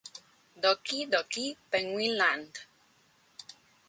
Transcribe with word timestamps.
Doki 0.61 0.97
Doki 1.11 1.45
Penguin 1.69 2.13
Land 2.17 2.51